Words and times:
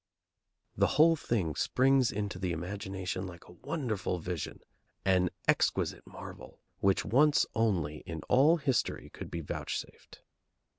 The 0.75 0.87
whole 0.97 1.15
thing 1.15 1.53
springs 1.53 2.11
into 2.11 2.39
the 2.39 2.51
imagination 2.53 3.27
like 3.27 3.47
a 3.47 3.51
wonderful 3.51 4.17
vision, 4.17 4.61
an 5.05 5.29
exquisite 5.47 6.07
marvel 6.07 6.59
which 6.79 7.05
once 7.05 7.45
only 7.53 7.97
in 8.07 8.23
all 8.23 8.57
history 8.57 9.11
could 9.11 9.29
be 9.29 9.41
vouchsafed. 9.41 10.23